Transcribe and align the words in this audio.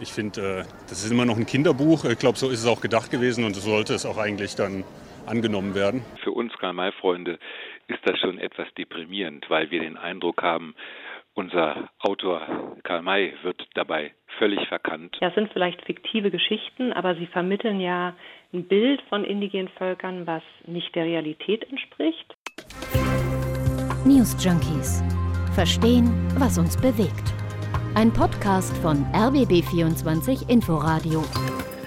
Ich 0.00 0.12
finde, 0.12 0.40
äh, 0.40 0.64
das 0.88 1.04
ist 1.04 1.10
immer 1.10 1.26
noch 1.26 1.36
ein 1.36 1.46
Kinderbuch. 1.46 2.04
Ich 2.06 2.18
glaube, 2.18 2.38
so 2.38 2.48
ist 2.48 2.60
es 2.60 2.66
auch 2.66 2.80
gedacht 2.80 3.10
gewesen 3.10 3.44
und 3.44 3.54
so 3.54 3.60
sollte 3.60 3.94
es 3.94 4.06
auch 4.06 4.16
eigentlich 4.16 4.54
dann 4.56 4.84
angenommen 5.26 5.74
werden. 5.74 6.02
Für 6.24 6.32
uns 6.32 6.52
Karl-May-Freunde 6.58 7.38
ist 7.88 8.00
das 8.04 8.18
schon 8.18 8.38
etwas 8.38 8.66
deprimierend, 8.78 9.44
weil 9.48 9.70
wir 9.70 9.80
den 9.80 9.96
Eindruck 9.96 10.42
haben, 10.42 10.74
unser 11.34 11.88
Autor 12.00 12.76
Karl 12.82 13.02
May 13.02 13.34
wird 13.42 13.66
dabei 13.74 14.12
völlig 14.38 14.66
verkannt. 14.68 15.16
Ja, 15.20 15.28
es 15.28 15.34
sind 15.34 15.52
vielleicht 15.52 15.82
fiktive 15.84 16.30
Geschichten, 16.30 16.92
aber 16.92 17.14
sie 17.14 17.26
vermitteln 17.26 17.80
ja 17.80 18.14
ein 18.52 18.64
Bild 18.64 19.00
von 19.08 19.24
indigenen 19.24 19.68
Völkern, 19.68 20.26
was 20.26 20.42
nicht 20.66 20.94
der 20.94 21.04
Realität 21.04 21.68
entspricht. 21.70 22.34
News 24.04 24.36
Junkies. 24.42 25.02
Verstehen, 25.54 26.10
was 26.38 26.58
uns 26.58 26.76
bewegt. 26.76 27.39
Ein 27.96 28.12
Podcast 28.12 28.74
von 28.78 29.04
RBB24 29.06 30.48
Inforadio. 30.48 31.24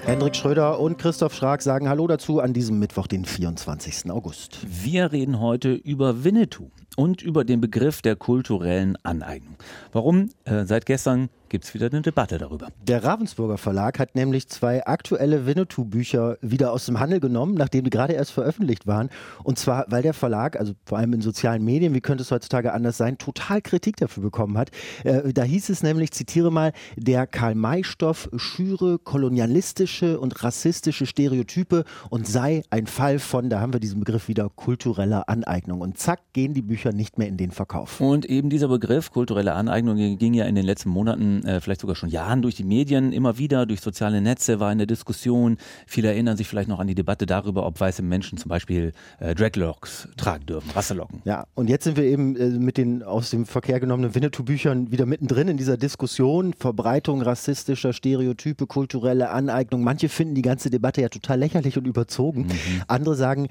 Hendrik 0.03 0.35
Schröder 0.35 0.77
und 0.79 0.97
Christoph 0.97 1.33
Schrag 1.33 1.61
sagen 1.61 1.87
Hallo 1.87 2.07
dazu 2.07 2.41
an 2.41 2.51
diesem 2.51 2.77
Mittwoch, 2.77 3.07
den 3.07 3.23
24. 3.23 4.11
August. 4.11 4.59
Wir 4.67 5.13
reden 5.13 5.39
heute 5.39 5.73
über 5.73 6.25
Winnetou 6.25 6.71
und 6.97 7.21
über 7.21 7.45
den 7.45 7.61
Begriff 7.61 8.01
der 8.01 8.17
kulturellen 8.17 8.97
Aneignung. 9.03 9.55
Warum? 9.93 10.29
Äh, 10.43 10.65
seit 10.65 10.85
gestern 10.85 11.29
gibt 11.53 11.65
es 11.65 11.73
wieder 11.75 11.85
eine 11.85 12.01
Debatte 12.01 12.39
darüber. 12.39 12.69
Der 12.81 13.03
Ravensburger 13.03 13.59
Verlag 13.59 13.99
hat 13.99 14.15
nämlich 14.15 14.47
zwei 14.47 14.83
aktuelle 14.87 15.45
Winnetou-Bücher 15.45 16.39
wieder 16.41 16.73
aus 16.73 16.87
dem 16.87 16.99
Handel 16.99 17.19
genommen, 17.19 17.53
nachdem 17.53 17.83
die 17.83 17.91
gerade 17.91 18.13
erst 18.13 18.31
veröffentlicht 18.31 18.87
waren. 18.87 19.11
Und 19.43 19.59
zwar, 19.59 19.85
weil 19.87 20.01
der 20.01 20.15
Verlag, 20.15 20.59
also 20.59 20.73
vor 20.83 20.97
allem 20.97 21.13
in 21.13 21.21
sozialen 21.21 21.63
Medien, 21.63 21.93
wie 21.93 22.01
könnte 22.01 22.23
es 22.23 22.31
heutzutage 22.31 22.73
anders 22.73 22.97
sein, 22.97 23.19
total 23.19 23.61
Kritik 23.61 23.97
dafür 23.97 24.23
bekommen 24.23 24.57
hat. 24.57 24.71
Äh, 25.03 25.31
da 25.31 25.43
hieß 25.43 25.69
es 25.69 25.83
nämlich, 25.83 26.09
zitiere 26.09 26.51
mal, 26.51 26.73
der 26.95 27.27
Karl-May-Stoff 27.27 28.31
schüre 28.35 28.97
kolonialistische 28.97 30.19
und 30.19 30.43
rassistische 30.43 31.05
Stereotype 31.05 31.83
und 32.09 32.25
sei 32.25 32.63
ein 32.71 32.87
Fall 32.87 33.19
von, 33.19 33.51
da 33.51 33.59
haben 33.59 33.73
wir 33.73 33.79
diesen 33.79 33.99
Begriff 33.99 34.27
wieder, 34.27 34.49
kultureller 34.49 35.29
Aneignung. 35.29 35.81
Und 35.81 35.99
zack, 35.99 36.19
gehen 36.33 36.55
die 36.55 36.63
Bücher 36.63 36.93
nicht 36.93 37.19
mehr 37.19 37.27
in 37.27 37.37
den 37.37 37.51
Verkauf. 37.51 38.01
Und 38.01 38.25
eben 38.25 38.49
dieser 38.49 38.69
Begriff 38.69 39.11
kulturelle 39.11 39.53
Aneignung 39.53 40.17
ging 40.17 40.33
ja 40.33 40.45
in 40.45 40.55
den 40.55 40.65
letzten 40.65 40.89
Monaten 40.89 41.42
äh, 41.43 41.61
vielleicht 41.61 41.81
sogar 41.81 41.95
schon 41.95 42.09
Jahren 42.09 42.41
durch 42.41 42.55
die 42.55 42.63
Medien, 42.63 43.11
immer 43.11 43.37
wieder 43.37 43.65
durch 43.65 43.81
soziale 43.81 44.21
Netze 44.21 44.59
war 44.59 44.71
in 44.71 44.77
der 44.77 44.87
Diskussion. 44.87 45.57
Viele 45.87 46.09
erinnern 46.09 46.37
sich 46.37 46.47
vielleicht 46.47 46.69
noch 46.69 46.79
an 46.79 46.87
die 46.87 46.95
Debatte 46.95 47.25
darüber, 47.25 47.65
ob 47.65 47.79
weiße 47.79 48.01
Menschen 48.01 48.37
zum 48.37 48.49
Beispiel 48.49 48.93
äh, 49.19 49.35
Dreadlocks 49.35 50.09
tragen 50.17 50.45
dürfen, 50.45 50.69
Rasselocken. 50.71 51.21
Ja, 51.25 51.45
und 51.55 51.69
jetzt 51.69 51.83
sind 51.83 51.97
wir 51.97 52.03
eben 52.03 52.35
äh, 52.35 52.49
mit 52.49 52.77
den 52.77 53.03
aus 53.03 53.29
dem 53.29 53.45
Verkehr 53.45 53.79
genommenen 53.79 54.15
Winnetou-Büchern 54.15 54.91
wieder 54.91 55.05
mittendrin 55.05 55.47
in 55.47 55.57
dieser 55.57 55.77
Diskussion. 55.77 56.53
Verbreitung 56.53 57.21
rassistischer 57.21 57.93
Stereotype, 57.93 58.67
kulturelle 58.67 59.29
Aneignung. 59.29 59.83
Manche 59.83 60.09
finden 60.09 60.35
die 60.35 60.41
ganze 60.41 60.69
Debatte 60.69 61.01
ja 61.01 61.09
total 61.09 61.39
lächerlich 61.39 61.77
und 61.77 61.87
überzogen. 61.87 62.41
Mhm. 62.47 62.81
Andere 62.87 63.15
sagen, 63.15 63.47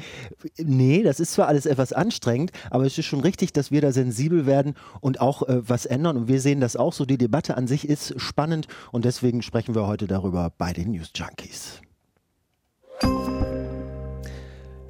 nee, 0.59 1.03
das 1.03 1.21
ist 1.21 1.33
zwar 1.33 1.49
alles 1.49 1.67
etwas 1.67 1.93
anstrengend, 1.93 2.53
aber 2.71 2.85
es 2.85 2.99
ist 2.99 3.07
schon 3.07 3.21
richtig, 3.21 3.53
dass 3.53 3.71
wir 3.71 3.81
da 3.81 3.93
sensibel 3.93 4.47
werden 4.47 4.75
und 5.01 5.21
auch 5.21 5.49
äh, 5.49 5.69
was 5.69 5.87
ändern. 5.87 6.17
Und 6.17 6.29
wir 6.29 6.41
sehen 6.41 6.61
das 6.61 6.77
auch 6.77 6.93
so. 6.93 7.05
Die 7.05 7.19
Debatte 7.19 7.57
an 7.57 7.67
sich 7.67 7.72
Gespräch 7.73 7.85
ist 7.85 8.21
spannend 8.21 8.67
und 8.91 9.05
deswegen 9.05 9.41
sprechen 9.41 9.75
wir 9.75 9.87
heute 9.87 10.07
darüber 10.07 10.53
bei 10.57 10.73
den 10.73 10.91
News 10.93 11.11
Junkies. 11.15 11.81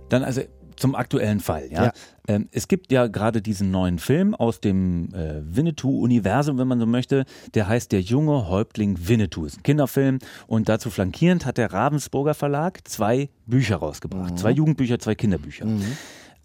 Dann 0.09 0.25
also 0.25 0.43
zum 0.75 0.97
aktuellen 0.97 1.39
Fall. 1.39 1.69
Ja? 1.71 1.85
ja. 1.85 1.93
Ähm, 2.27 2.49
es 2.51 2.67
gibt 2.67 2.91
ja 2.91 3.07
gerade 3.07 3.41
diesen 3.41 3.71
neuen 3.71 4.01
Film 4.01 4.35
aus 4.35 4.61
dem 4.61 5.15
äh, 5.15 5.43
Winnetou-Universum, 5.45 6.59
wenn 6.59 6.67
man 6.67 6.81
so 6.81 6.87
möchte. 6.87 7.25
Der 7.55 7.69
heißt 7.69 7.93
Der 7.93 8.01
junge 8.01 8.49
Häuptling 8.49 8.99
Winnetou. 9.07 9.45
Ist 9.45 9.59
ein 9.59 9.63
Kinderfilm 9.63 10.19
und 10.49 10.69
dazu 10.69 10.91
flankierend 10.91 11.47
hat 11.47 11.59
der 11.59 11.73
Ravensburger 11.73 12.35
Verlag 12.35 12.81
zwei 12.89 13.31
Bücher 13.47 13.77
rausgebracht. 13.77 14.33
Mhm. 14.33 14.37
Zwei 14.39 14.51
Jugendbücher, 14.51 14.99
zwei 14.99 15.15
Kinderbücher. 15.15 15.67
Mhm 15.67 15.97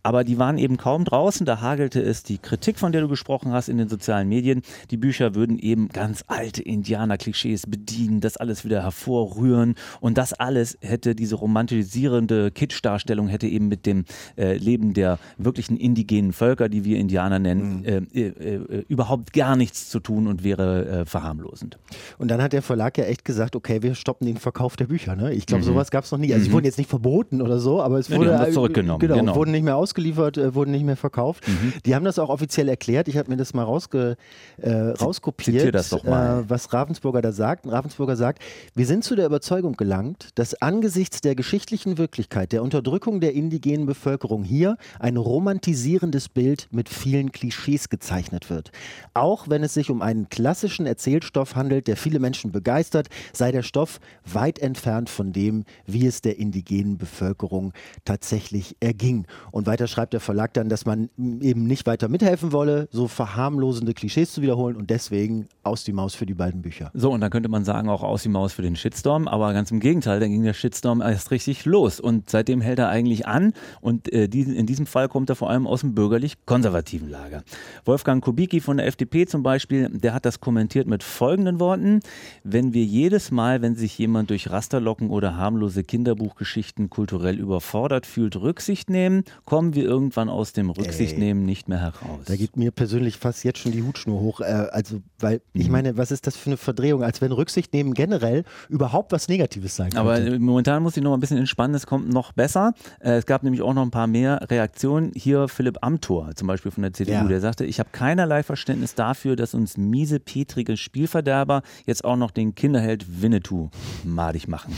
aber 0.03 0.23
die 0.23 0.38
waren 0.38 0.58
eben 0.58 0.78
kaum 0.78 1.03
draußen. 1.03 1.46
Da 1.46 1.62
hagelte 1.62 2.02
es 2.02 2.24
die 2.24 2.38
Kritik, 2.38 2.80
von 2.80 2.91
der 2.91 3.02
du 3.02 3.08
gesprochen 3.08 3.52
hast, 3.52 3.68
in 3.68 3.78
den 3.78 3.90
sozialen 3.90 4.30
Medien. 4.30 4.62
Die 4.90 4.97
Bücher 4.97 5.35
würden 5.35 5.59
eben 5.59 5.90
ganz 5.90 6.24
alte 6.28 6.62
Indianer-Klischees 6.62 7.63
bedienen, 7.68 8.22
das 8.22 8.38
alles 8.38 8.63
wieder 8.63 8.84
hervorrühren 8.84 9.75
und 10.00 10.18
das 10.18 10.34
alles 10.34 10.78
hätte 10.81 11.13
diese 11.13 11.36
romantisierende 11.36 12.52
Kitsch-Darstellung 12.52 13.28
hätte 13.28 13.47
eben 13.47 13.68
mit 13.68 13.86
dem 13.86 14.06
äh, 14.38 14.56
Leben 14.57 14.94
der 14.94 15.19
wirklichen 15.38 15.75
indigenen 15.75 16.31
Völker, 16.31 16.69
die 16.69 16.86
wir 16.86 16.97
Indianer 16.97 17.40
nennen, 17.40 17.80
mhm. 17.80 18.07
äh, 18.13 18.22
äh, 18.22 18.56
äh 18.56 18.86
überhaupt 18.88 19.34
gar 19.34 19.56
nichts 19.56 19.90
zu 19.90 20.00
tun 20.00 20.28
und 20.28 20.44
wäre 20.44 20.88
äh, 20.88 21.06
verharmlosend. 21.06 21.80
Und 22.18 22.30
dann 22.30 22.41
hat 22.41 22.53
der 22.53 22.62
Verlag 22.62 22.97
ja 22.97 23.03
echt 23.03 23.25
gesagt, 23.25 23.56
okay, 23.56 23.84
wir 23.84 23.96
stoppen 23.96 24.25
den 24.25 24.38
Verkauf 24.38 24.78
der 24.78 24.86
Bücher. 24.86 25.16
Ne? 25.16 25.34
Ich 25.34 25.46
glaube, 25.46 25.63
mhm. 25.63 25.68
sowas 25.68 25.91
gab 25.91 26.06
es 26.06 26.12
noch 26.12 26.19
nie. 26.19 26.34
Also 26.34 26.40
mhm. 26.40 26.46
sie 26.46 26.52
wurden 26.53 26.66
jetzt 26.66 26.78
nicht 26.78 26.90
verboten 26.90 27.41
oder 27.41 27.59
so, 27.59 27.81
aber 27.81 28.00
es 28.00 28.09
wurde 28.09 28.31
ja, 28.31 28.50
zurückgenommen. 28.50 29.00
Genau, 29.00 29.16
genau, 29.16 29.36
wurden 29.36 29.52
nicht 29.52 29.63
mehr 29.63 29.75
ausgegeben 29.75 29.87
ausgeliefert, 29.88 30.38
äh, 30.38 30.53
wurden 30.53 30.72
nicht 30.72 30.84
mehr 30.84 30.98
verkauft. 30.98 31.48
Mhm. 31.48 31.74
Die 31.86 31.96
haben 31.96 32.03
das 32.03 32.20
auch 32.20 32.30
offiziell 32.30 32.68
erklärt. 32.68 33.08
Ich 33.08 33.18
habe 33.18 33.30
mir 33.30 33.38
das 33.38 33.53
mal 33.53 33.64
rausge, 33.64 34.18
äh, 34.58 34.70
rauskopiert, 34.70 35.74
das 35.74 35.90
doch 35.90 36.03
mal. 36.03 36.42
Äh, 36.42 36.50
was 36.50 36.74
Ravensburger 36.74 37.22
da 37.22 37.31
sagt. 37.31 37.66
Ravensburger 37.68 38.16
sagt, 38.16 38.44
wir 38.75 38.86
sind 38.86 39.03
zu 39.03 39.16
der 39.16 39.25
Überzeugung 39.25 39.78
gelangt, 39.78 40.30
dass 40.36 40.62
angesichts 40.62 41.22
der 41.22 41.36
geschichtlichen 41.36 41.98
Wirklichkeit 41.98 42.52
der 42.52 42.64
Unterdrückung 42.64 43.22
der 43.22 43.34
indigenen 43.34 43.86
Bevölkerung 43.86 44.44
hier 44.44 44.78
ein 45.00 45.16
romantisierendes 45.16 46.28
Bild 46.30 46.68
mit 46.72 46.90
vielen 46.90 47.31
Klischees 47.31 47.90
gezeichnet 47.90 48.50
wird. 48.50 48.72
Auch 49.14 49.48
wenn 49.50 49.64
es 49.64 49.74
sich 49.74 49.90
um 49.90 50.02
einen 50.02 50.28
klassischen 50.30 50.86
Erzählstoff 50.86 51.56
handelt, 51.56 51.88
der 51.88 51.96
viele 51.96 52.19
Menschen 52.19 52.52
begeistert, 52.52 53.08
sei 53.31 53.52
der 53.52 53.64
Stoff 53.64 54.00
weit 54.25 54.59
entfernt 54.59 55.09
von 55.09 55.31
dem, 55.31 55.64
wie 55.86 56.06
es 56.06 56.22
der 56.22 56.38
indigenen 56.38 56.98
Bevölkerung 56.98 57.72
tatsächlich 58.04 58.75
erging. 58.80 59.25
Und 59.52 59.68
weiter 59.77 59.88
schreibt 59.88 60.13
der 60.13 60.19
Verlag 60.19 60.53
dann, 60.55 60.69
dass 60.69 60.88
man 60.88 61.09
eben 61.17 61.67
nicht 61.67 61.85
weiter 61.85 62.09
mithelfen 62.09 62.51
wolle, 62.51 62.88
so 62.91 63.07
verharmlosende 63.07 63.93
Klischees 63.93 64.33
zu 64.33 64.41
wiederholen 64.41 64.75
und 64.75 64.89
deswegen 64.89 65.47
aus 65.61 65.83
die 65.83 65.93
Maus 65.93 66.15
für 66.15 66.25
die 66.25 66.33
beiden 66.33 66.63
Bücher. 66.63 66.89
So, 66.95 67.11
und 67.11 67.21
dann 67.21 67.29
könnte 67.29 67.47
man 67.47 67.63
sagen, 67.63 67.88
auch 67.89 68.01
aus 68.01 68.23
die 68.23 68.29
Maus 68.29 68.53
für 68.53 68.63
den 68.63 68.75
Shitstorm, 68.75 69.27
aber 69.27 69.53
ganz 69.53 69.69
im 69.69 69.79
Gegenteil, 69.79 70.19
dann 70.19 70.31
ging 70.31 70.43
der 70.43 70.53
Shitstorm 70.53 71.01
erst 71.01 71.29
richtig 71.29 71.65
los 71.65 71.99
und 71.99 72.27
seitdem 72.29 72.59
hält 72.59 72.79
er 72.79 72.89
eigentlich 72.89 73.27
an 73.27 73.53
und 73.79 74.11
äh, 74.11 74.25
in 74.25 74.65
diesem 74.65 74.88
Fall 74.88 75.09
kommt 75.09 75.29
er 75.29 75.35
vor 75.35 75.51
allem 75.51 75.67
aus 75.67 75.81
dem 75.81 75.94
bürgerlich-konservativen 75.94 77.09
Lager. 77.09 77.44
Wolfgang 77.85 78.23
Kubicki 78.23 78.59
von 78.59 78.77
der 78.77 78.88
FDP 78.88 79.27
zum 79.27 79.44
Beispiel, 79.44 79.89
der 79.89 80.15
hat 80.15 80.25
das 80.25 80.39
kommentiert 80.39 80.88
mit 80.88 81.03
folgenden 81.03 81.59
Worten, 81.59 81.99
wenn 82.44 82.73
wir 82.73 82.83
jedes 82.83 83.29
Mal, 83.29 83.61
wenn 83.61 83.75
sich 83.75 83.95
jemand 83.99 84.31
durch 84.31 84.49
Rasterlocken 84.49 85.11
oder 85.11 85.38
harmlose 85.38 85.83
Kinderbuchgeschichten 85.83 86.89
kulturell 86.89 87.38
überfordert 87.38 88.07
fühlt, 88.07 88.35
Rücksicht 88.38 88.89
nehmen, 88.89 89.23
kommen 89.45 89.66
wir 89.75 89.83
irgendwann 89.83 90.29
aus 90.29 90.53
dem 90.53 90.69
Rücksichtnehmen 90.69 91.45
nicht 91.45 91.67
mehr 91.67 91.79
heraus. 91.79 92.19
Da 92.25 92.35
geht 92.35 92.57
mir 92.57 92.72
persönlich 92.72 93.17
fast 93.17 93.44
jetzt 93.44 93.59
schon 93.59 93.72
die 93.72 93.83
Hutschnur 93.83 94.19
hoch. 94.19 94.41
Äh, 94.41 94.67
also, 94.72 95.01
weil 95.19 95.41
ich 95.53 95.67
mhm. 95.67 95.72
meine, 95.72 95.97
was 95.97 96.11
ist 96.11 96.28
das 96.28 96.38
für 96.38 96.50
eine 96.50 96.57
Verdrehung, 96.57 97.03
als 97.03 97.22
wenn 97.22 97.31
Rücksicht 97.31 97.73
nehmen 97.73 97.94
generell 97.94 98.44
überhaupt 98.69 99.11
was 99.11 99.27
Negatives 99.27 99.75
sein 99.75 99.89
könnte. 99.89 100.00
Aber 100.00 100.39
momentan 100.39 100.83
muss 100.83 100.97
ich 100.97 101.03
noch 101.03 101.13
ein 101.13 101.19
bisschen 101.19 101.38
entspannen, 101.38 101.75
es 101.75 101.85
kommt 101.85 102.09
noch 102.09 102.31
besser. 102.31 102.73
Äh, 103.00 103.17
es 103.17 103.25
gab 103.25 103.44
nämlich 103.44 103.61
auch 103.61 103.73
noch 103.73 103.83
ein 103.83 103.91
paar 103.91 104.07
mehr 104.07 104.47
Reaktionen. 104.50 105.11
Hier 105.16 105.47
Philipp 105.47 105.77
Amthor 105.81 106.35
zum 106.35 106.47
Beispiel 106.47 106.72
von 106.72 106.83
der 106.83 106.94
CDU, 106.94 107.13
ja. 107.13 107.23
der 107.23 107.41
sagte, 107.41 107.66
ich 107.66 107.79
habe 107.79 107.89
keinerlei 107.91 108.44
Verständnis 108.44 108.95
dafür, 108.95 109.35
dass 109.35 109.53
uns 109.53 109.77
miese, 109.77 110.19
petrige 110.19 110.77
Spielverderber 110.77 111.61
jetzt 111.85 112.06
auch 112.06 112.17
noch 112.17 112.31
den 112.31 112.56
Kinderheld 112.56 113.22
Winnetou 113.22 113.69
madig 114.03 114.47
machen. 114.47 114.73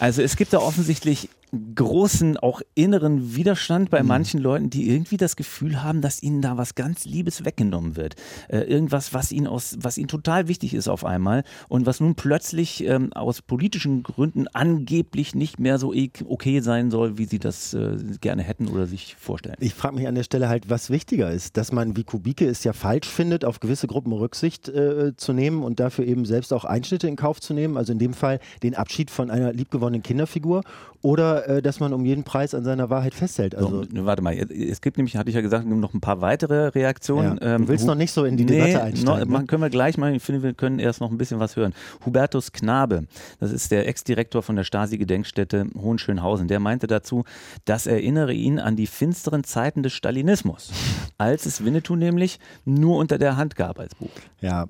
Also 0.00 0.22
es 0.22 0.36
gibt 0.36 0.52
da 0.52 0.58
offensichtlich 0.58 1.28
großen, 1.74 2.36
auch 2.36 2.60
inneren 2.74 3.34
Widerstand 3.34 3.90
bei 3.90 4.02
mhm. 4.02 4.08
manchen 4.08 4.40
Leuten, 4.40 4.70
die 4.70 4.90
irgendwie 4.90 5.16
das 5.16 5.36
Gefühl 5.36 5.82
haben, 5.82 6.00
dass 6.00 6.22
ihnen 6.22 6.42
da 6.42 6.56
was 6.56 6.74
ganz 6.74 7.04
Liebes 7.04 7.44
weggenommen 7.44 7.96
wird. 7.96 8.14
Äh, 8.48 8.60
irgendwas, 8.60 9.14
was 9.14 9.32
ihnen 9.32 9.46
aus, 9.46 9.76
was 9.80 9.98
ihnen 9.98 10.08
total 10.08 10.48
wichtig 10.48 10.74
ist 10.74 10.88
auf 10.88 11.04
einmal 11.04 11.44
und 11.68 11.86
was 11.86 12.00
nun 12.00 12.14
plötzlich 12.14 12.84
ähm, 12.84 13.12
aus 13.12 13.42
politischen 13.42 14.02
Gründen 14.02 14.48
angeblich 14.48 15.34
nicht 15.34 15.58
mehr 15.58 15.78
so 15.78 15.92
e-, 15.92 16.10
okay 16.26 16.60
sein 16.60 16.90
soll, 16.90 17.18
wie 17.18 17.24
sie 17.24 17.38
das 17.38 17.74
äh, 17.74 17.96
gerne 18.20 18.42
hätten 18.42 18.68
oder 18.68 18.86
sich 18.86 19.16
vorstellen. 19.16 19.56
Ich 19.60 19.74
frage 19.74 19.96
mich 19.96 20.06
an 20.06 20.14
der 20.14 20.24
Stelle 20.24 20.48
halt, 20.48 20.70
was 20.70 20.90
wichtiger 20.90 21.30
ist, 21.30 21.56
dass 21.56 21.72
man, 21.72 21.96
wie 21.96 22.04
Kubike 22.04 22.46
es 22.46 22.64
ja 22.64 22.72
falsch 22.72 23.08
findet, 23.08 23.44
auf 23.44 23.60
gewisse 23.60 23.86
Gruppen 23.86 24.12
Rücksicht 24.12 24.68
äh, 24.68 25.16
zu 25.16 25.32
nehmen 25.32 25.62
und 25.62 25.80
dafür 25.80 26.06
eben 26.06 26.24
selbst 26.24 26.52
auch 26.52 26.64
Einschnitte 26.64 27.08
in 27.08 27.16
Kauf 27.16 27.40
zu 27.40 27.54
nehmen, 27.54 27.76
also 27.76 27.92
in 27.92 27.98
dem 27.98 28.14
Fall 28.14 28.40
den 28.62 28.74
Abschied 28.74 29.10
von 29.10 29.30
einer 29.30 29.52
liebgewonnenen 29.52 30.02
Kinderfigur 30.02 30.62
oder 31.02 31.48
äh, 31.48 31.62
dass 31.62 31.80
man 31.80 31.92
um 31.92 32.04
jeden 32.04 32.24
Preis 32.24 32.54
an 32.54 32.64
seiner 32.64 32.90
Wahrheit 32.90 33.14
festhält. 33.14 33.54
Also 33.54 33.84
so, 33.84 34.06
warte 34.06 34.22
mal, 34.22 34.34
es 34.34 34.80
gibt 34.80 34.96
nämlich, 34.96 35.16
hatte 35.16 35.28
ich 35.28 35.36
ja 35.36 35.42
gesagt, 35.42 35.66
noch 35.66 35.94
ein 35.94 36.00
paar 36.00 36.20
weitere 36.20 36.68
Reaktionen. 36.68 37.38
Ja, 37.40 37.56
du 37.56 37.62
ähm, 37.62 37.68
willst 37.68 37.86
noch 37.86 37.94
nicht 37.94 38.12
so 38.12 38.24
in 38.24 38.36
die 38.36 38.44
nee, 38.44 38.56
Debatte 38.56 38.82
einsteigen. 38.82 39.30
Noch, 39.30 39.40
ne? 39.40 39.46
können 39.46 39.62
wir 39.62 39.70
gleich 39.70 39.96
mal, 39.96 40.14
ich 40.14 40.22
finde, 40.22 40.42
wir 40.42 40.54
können 40.54 40.78
erst 40.78 41.00
noch 41.00 41.10
ein 41.10 41.18
bisschen 41.18 41.38
was 41.38 41.56
hören. 41.56 41.72
Hubertus 42.04 42.52
Knabe, 42.52 43.04
das 43.38 43.52
ist 43.52 43.70
der 43.70 43.86
Ex-Direktor 43.86 44.42
von 44.42 44.56
der 44.56 44.64
Stasi-Gedenkstätte 44.64 45.66
Hohenschönhausen, 45.80 46.48
der 46.48 46.60
meinte 46.60 46.86
dazu, 46.86 47.24
das 47.64 47.86
erinnere 47.86 48.32
ihn 48.32 48.58
an 48.58 48.76
die 48.76 48.86
finsteren 48.86 49.44
Zeiten 49.44 49.82
des 49.82 49.92
Stalinismus, 49.92 50.72
als 51.16 51.46
es 51.46 51.64
Winnetou 51.64 51.96
nämlich 51.96 52.40
nur 52.64 52.96
unter 52.96 53.18
der 53.18 53.36
Hand 53.36 53.56
gab 53.56 53.78
als 53.78 53.94
Buch. 53.94 54.10
Ja, 54.40 54.66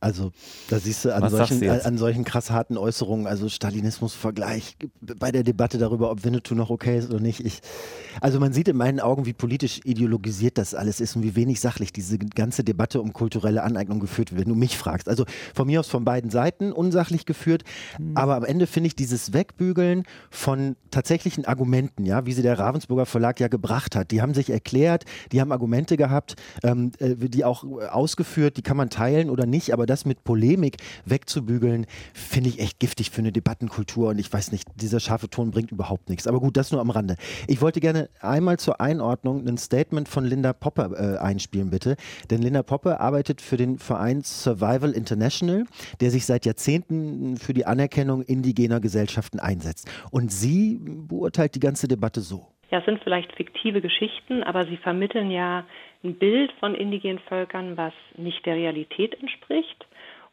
Also 0.00 0.32
da 0.68 0.78
siehst 0.78 1.04
du 1.04 1.14
an, 1.14 1.28
solchen, 1.28 1.68
an 1.68 1.98
solchen 1.98 2.24
krass 2.24 2.50
harten 2.50 2.78
Äußerungen, 2.78 3.26
also 3.26 3.50
Stalinismus-Vergleich 3.50 4.76
bei 5.00 5.30
der 5.30 5.42
Debatte 5.42 5.76
darüber, 5.76 6.10
ob 6.10 6.24
Winnetou 6.24 6.54
noch 6.54 6.70
okay 6.70 6.98
ist 6.98 7.10
oder 7.10 7.20
nicht. 7.20 7.44
Ich, 7.44 7.60
also 8.22 8.40
man 8.40 8.54
sieht 8.54 8.68
in 8.68 8.78
meinen 8.78 8.98
Augen, 9.00 9.26
wie 9.26 9.34
politisch 9.34 9.80
ideologisiert 9.84 10.56
das 10.56 10.74
alles 10.74 11.00
ist 11.00 11.16
und 11.16 11.22
wie 11.22 11.36
wenig 11.36 11.60
sachlich 11.60 11.92
diese 11.92 12.18
ganze 12.18 12.64
Debatte 12.64 13.02
um 13.02 13.12
kulturelle 13.12 13.62
Aneignung 13.62 14.00
geführt 14.00 14.32
wird, 14.32 14.40
wenn 14.40 14.48
du 14.48 14.54
mich 14.54 14.78
fragst. 14.78 15.06
Also 15.06 15.26
von 15.54 15.66
mir 15.66 15.80
aus 15.80 15.88
von 15.88 16.06
beiden 16.06 16.30
Seiten 16.30 16.72
unsachlich 16.72 17.26
geführt, 17.26 17.64
mhm. 17.98 18.16
aber 18.16 18.36
am 18.36 18.44
Ende 18.44 18.66
finde 18.66 18.86
ich 18.86 18.96
dieses 18.96 19.34
Wegbügeln 19.34 20.04
von 20.30 20.76
tatsächlichen 20.90 21.44
Argumenten, 21.44 22.06
ja, 22.06 22.24
wie 22.24 22.32
sie 22.32 22.42
der 22.42 22.58
Ravensburger 22.58 23.04
Verlag 23.04 23.38
ja 23.38 23.48
gebracht 23.48 23.96
hat. 23.96 24.12
Die 24.12 24.22
haben 24.22 24.32
sich 24.32 24.48
erklärt, 24.48 25.04
die 25.30 25.42
haben 25.42 25.52
Argumente 25.52 25.98
gehabt, 25.98 26.36
ähm, 26.62 26.92
äh, 27.00 27.16
die 27.16 27.44
auch 27.44 27.64
ausgeführt, 27.64 28.56
die 28.56 28.62
kann 28.62 28.78
man 28.78 28.88
teilen 28.88 29.28
oder 29.28 29.44
nicht, 29.44 29.74
aber 29.74 29.89
das 29.90 30.06
mit 30.06 30.24
Polemik 30.24 30.78
wegzubügeln, 31.04 31.86
finde 32.14 32.48
ich 32.48 32.60
echt 32.60 32.78
giftig 32.78 33.10
für 33.10 33.20
eine 33.20 33.32
Debattenkultur 33.32 34.08
und 34.08 34.18
ich 34.18 34.32
weiß 34.32 34.52
nicht, 34.52 34.66
dieser 34.76 35.00
scharfe 35.00 35.28
Ton 35.28 35.50
bringt 35.50 35.72
überhaupt 35.72 36.08
nichts. 36.08 36.26
Aber 36.26 36.40
gut, 36.40 36.56
das 36.56 36.72
nur 36.72 36.80
am 36.80 36.90
Rande. 36.90 37.16
Ich 37.48 37.60
wollte 37.60 37.80
gerne 37.80 38.08
einmal 38.20 38.58
zur 38.58 38.80
Einordnung 38.80 39.46
ein 39.46 39.58
Statement 39.58 40.08
von 40.08 40.24
Linda 40.24 40.52
Popper 40.52 40.92
äh, 40.92 41.18
einspielen, 41.18 41.70
bitte. 41.70 41.96
Denn 42.30 42.40
Linda 42.40 42.62
Popper 42.62 43.00
arbeitet 43.00 43.40
für 43.40 43.56
den 43.56 43.78
Verein 43.78 44.22
Survival 44.22 44.92
International, 44.92 45.64
der 46.00 46.10
sich 46.10 46.24
seit 46.24 46.46
Jahrzehnten 46.46 47.36
für 47.36 47.52
die 47.52 47.66
Anerkennung 47.66 48.22
indigener 48.22 48.80
Gesellschaften 48.80 49.40
einsetzt. 49.40 49.90
Und 50.10 50.30
sie 50.30 50.78
beurteilt 50.80 51.54
die 51.54 51.60
ganze 51.60 51.88
Debatte 51.88 52.20
so. 52.20 52.46
Ja, 52.70 52.78
es 52.78 52.84
sind 52.84 53.02
vielleicht 53.02 53.32
fiktive 53.34 53.80
Geschichten, 53.80 54.44
aber 54.44 54.64
sie 54.66 54.76
vermitteln 54.76 55.30
ja 55.30 55.66
ein 56.02 56.14
Bild 56.14 56.52
von 56.60 56.74
indigenen 56.74 57.18
Völkern, 57.18 57.76
was 57.76 57.92
nicht 58.16 58.44
der 58.46 58.56
Realität 58.56 59.20
entspricht. 59.20 59.86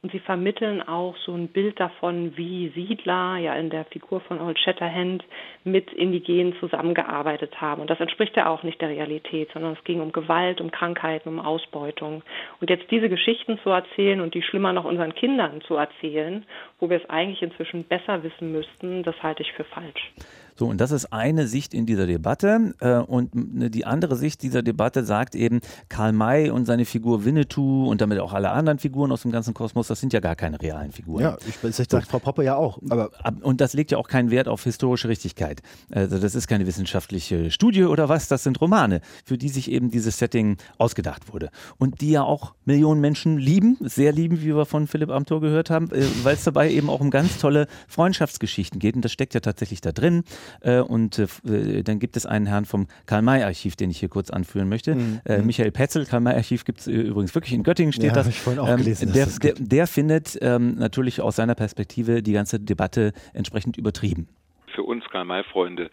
Und 0.04 0.12
sie 0.12 0.20
vermitteln 0.20 0.88
auch 0.88 1.18
so 1.26 1.34
ein 1.34 1.48
Bild 1.48 1.80
davon, 1.80 2.38
wie 2.38 2.70
Siedler 2.70 3.38
ja 3.38 3.56
in 3.56 3.72
der 3.72 3.84
Figur 3.86 4.22
von 4.22 4.40
Old 4.40 4.60
Shatterhand 4.60 5.26
mit 5.64 5.92
Indigenen 5.92 6.54
zusammengearbeitet 6.60 7.60
haben. 7.60 7.82
Und 7.82 7.90
das 7.90 8.00
entspricht 8.00 8.38
ja 8.38 8.48
auch 8.48 8.62
nicht 8.62 8.80
der 8.80 8.90
Realität, 8.90 9.50
sondern 9.54 9.74
es 9.74 9.84
ging 9.86 10.00
um 10.00 10.12
Gewalt, 10.12 10.62
um 10.62 10.70
Krankheiten, 10.70 11.30
um 11.30 11.40
Ausbeutung. 11.40 12.22
Und 12.62 12.70
jetzt 12.70 12.92
diese 12.92 13.10
Geschichten 13.10 13.58
zu 13.64 13.72
erzählen 13.72 14.22
und 14.22 14.36
die 14.36 14.44
schlimmer 14.44 14.72
noch 14.72 14.86
unseren 14.86 15.16
Kindern 15.16 15.62
zu 15.62 15.76
erzählen, 15.76 16.46
wo 16.80 16.92
wir 16.92 16.98
es 16.98 17.10
eigentlich 17.10 17.42
inzwischen 17.42 17.84
besser 17.84 18.22
wissen 18.22 18.52
müssten, 18.52 19.02
das 19.02 19.22
halte 19.24 19.42
ich 19.42 19.52
für 19.54 19.64
falsch. 19.64 20.14
So, 20.58 20.66
und 20.66 20.82
das 20.82 20.92
ist 20.92 21.14
eine 21.14 21.48
Sicht 21.48 21.74
in 21.74 21.86
dieser 21.86 22.08
Debatte. 22.08 22.74
Äh, 22.80 22.96
und 22.98 23.36
ne, 23.36 23.70
die 23.70 23.86
andere 23.86 24.16
Sicht 24.16 24.42
dieser 24.42 24.64
Debatte 24.64 25.04
sagt 25.04 25.36
eben, 25.36 25.60
Karl 25.90 26.14
May 26.14 26.50
und 26.50 26.66
seine 26.66 26.86
Figur 26.86 27.26
Winnetou 27.26 27.88
und 27.90 28.02
damit 28.02 28.20
auch 28.20 28.34
alle 28.34 28.50
anderen 28.50 28.80
Figuren 28.80 29.12
aus 29.12 29.22
dem 29.22 29.32
ganzen 29.32 29.54
Kosmos, 29.54 29.88
das 29.88 30.00
sind 30.00 30.14
ja 30.14 30.20
gar 30.20 30.36
keine 30.36 30.62
realen 30.62 30.92
Figuren. 30.92 31.22
Ja, 31.22 31.38
ich, 31.48 31.64
ich 31.64 31.76
sage 31.88 32.06
Frau 32.06 32.20
Poppe 32.20 32.44
ja 32.44 32.56
auch. 32.56 32.80
Aber 32.90 33.12
und 33.42 33.62
das 33.62 33.74
legt 33.74 33.92
ja 33.92 33.98
auch 33.98 34.08
keinen 34.08 34.32
Wert 34.32 34.48
auf 34.48 34.64
historische 34.64 35.08
Richtigkeit. 35.10 35.62
Also 35.92 36.18
das 36.18 36.34
ist 36.34 36.48
keine 36.48 36.66
wissenschaftliche 36.66 37.52
Studie 37.52 37.84
oder 37.84 38.10
was, 38.10 38.28
das 38.28 38.44
sind 38.44 38.60
Romane, 38.60 39.02
für 39.26 39.38
die 39.38 39.50
sich 39.50 39.72
eben 39.72 39.92
dieses 39.92 40.18
Setting 40.18 40.58
ausgedacht 40.78 41.32
wurde. 41.32 41.52
Und 41.78 42.02
die 42.02 42.12
ja 42.12 42.24
auch 42.24 42.56
Millionen 42.66 43.02
Menschen 43.02 43.38
lieben, 43.38 43.78
sehr 43.82 44.12
lieben, 44.12 44.42
wie 44.42 44.56
wir 44.56 44.66
von 44.66 44.88
Philipp 44.88 45.12
Amthor 45.12 45.42
gehört 45.42 45.70
haben, 45.70 45.92
äh, 45.92 46.04
weil 46.24 46.36
es 46.36 46.44
dabei 46.44 46.72
eben 46.72 46.90
auch 46.90 47.00
um 47.00 47.12
ganz 47.12 47.38
tolle 47.38 47.68
Freundschaftsgeschichten 47.88 48.80
geht. 48.80 48.96
Und 48.96 49.06
das 49.06 49.12
steckt 49.12 49.34
ja 49.34 49.40
tatsächlich 49.40 49.82
da 49.82 49.92
drin. 49.92 50.24
Äh, 50.62 50.80
und 50.80 51.20
äh, 51.20 51.84
dann 51.84 52.00
gibt 52.00 52.18
es 52.18 52.26
einen 52.26 52.46
Herrn 52.46 52.66
vom 52.66 52.88
Karl-May-Archiv, 53.06 53.76
den 53.76 53.90
ich 53.90 54.00
hier 54.00 54.10
kurz 54.10 54.30
anführen 54.30 54.70
möchte. 54.70 54.96
Mhm. 54.96 55.22
Äh, 55.26 55.40
Michael 55.40 55.72
Petzel, 55.72 56.06
Karl-May-Archiv 56.06 56.66
gibt 56.66 56.80
es 56.80 56.88
übrigens 56.88 57.34
wirklich 57.36 57.54
in 57.54 57.64
Göttingen, 57.64 57.94
steht 57.94 58.08
ja, 58.08 58.14
das. 58.14 58.28
Ich 58.28 58.40
vorhin 58.40 58.62
auch 58.62 58.70
ähm, 58.70 58.78
gelesen, 58.78 59.14
der, 59.14 59.28
der, 59.28 59.54
der, 59.58 59.88
findet 59.88 60.38
ähm, 60.42 60.76
natürlich 60.76 61.22
aus 61.22 61.36
seiner 61.36 61.56
Perspektive 61.56 62.22
die 62.22 62.34
ganze 62.34 62.60
Debatte 62.60 63.14
entsprechend 63.34 63.78
übertrieben. 63.78 64.28
Für 64.74 64.84
uns 64.84 65.04
Karl-May-Freunde 65.10 65.90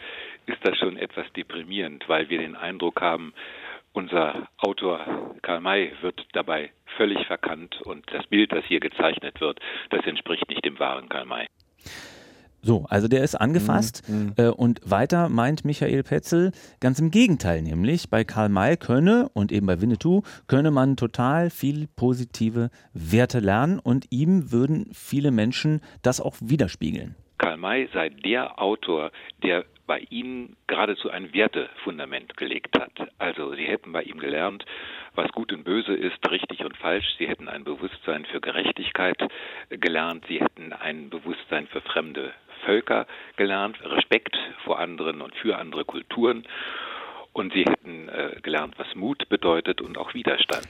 ist 0.46 0.58
das 0.62 0.76
schon 0.78 0.96
etwas 0.96 1.26
deprimierend, 1.36 2.04
weil 2.08 2.28
wir 2.28 2.38
den 2.38 2.56
Eindruck 2.56 3.00
haben, 3.00 3.32
unser 3.94 4.48
Autor 4.58 5.34
Karl 5.42 5.60
May 5.60 5.92
wird 6.02 6.26
dabei 6.32 6.70
völlig 6.96 7.26
verkannt 7.26 7.80
und 7.82 8.04
das 8.12 8.26
Bild, 8.26 8.52
das 8.52 8.64
hier 8.64 8.80
gezeichnet 8.80 9.40
wird, 9.40 9.60
das 9.90 10.04
entspricht 10.04 10.48
nicht 10.48 10.64
dem 10.64 10.78
wahren 10.78 11.08
Karl 11.08 11.26
May. 11.26 11.46
So, 12.64 12.86
also 12.88 13.08
der 13.08 13.22
ist 13.22 13.34
angefasst 13.34 14.08
mhm, 14.08 14.16
mhm. 14.16 14.32
äh, 14.38 14.48
und 14.48 14.80
weiter 14.84 15.28
meint 15.28 15.66
Michael 15.66 16.02
Petzel 16.02 16.52
ganz 16.80 16.98
im 16.98 17.10
Gegenteil, 17.10 17.60
nämlich 17.60 18.08
bei 18.08 18.24
Karl 18.24 18.48
May 18.48 18.78
könne 18.78 19.28
und 19.34 19.52
eben 19.52 19.66
bei 19.66 19.82
Winnetou 19.82 20.22
könne 20.48 20.70
man 20.70 20.96
total 20.96 21.50
viel 21.50 21.88
positive 21.94 22.70
Werte 22.94 23.40
lernen 23.40 23.78
und 23.78 24.06
ihm 24.08 24.50
würden 24.50 24.88
viele 24.94 25.30
Menschen 25.30 25.82
das 26.00 26.22
auch 26.22 26.36
widerspiegeln. 26.40 27.16
Karl 27.36 27.58
May 27.58 27.86
sei 27.92 28.08
der 28.08 28.58
Autor, 28.58 29.10
der 29.42 29.66
bei 29.86 29.98
Ihnen 30.10 30.56
geradezu 30.66 31.10
ein 31.10 31.34
Wertefundament 31.34 32.36
gelegt 32.36 32.78
hat. 32.78 32.92
Also 33.18 33.54
Sie 33.54 33.64
hätten 33.64 33.92
bei 33.92 34.02
ihm 34.02 34.18
gelernt, 34.18 34.64
was 35.14 35.30
gut 35.32 35.52
und 35.52 35.64
böse 35.64 35.94
ist, 35.94 36.18
richtig 36.30 36.64
und 36.64 36.76
falsch. 36.76 37.06
Sie 37.18 37.28
hätten 37.28 37.48
ein 37.48 37.64
Bewusstsein 37.64 38.24
für 38.24 38.40
Gerechtigkeit 38.40 39.18
gelernt. 39.68 40.24
Sie 40.28 40.40
hätten 40.40 40.72
ein 40.72 41.10
Bewusstsein 41.10 41.66
für 41.66 41.82
fremde 41.82 42.32
Völker 42.64 43.06
gelernt, 43.36 43.78
Respekt 43.84 44.36
vor 44.64 44.78
anderen 44.78 45.20
und 45.20 45.34
für 45.36 45.58
andere 45.58 45.84
Kulturen. 45.84 46.44
Und 47.32 47.52
sie 47.52 47.64
hätten 47.64 48.08
äh, 48.08 48.40
gelernt, 48.42 48.74
was 48.78 48.86
Mut 48.94 49.28
bedeutet 49.28 49.80
und 49.80 49.98
auch 49.98 50.14
Widerstand. 50.14 50.66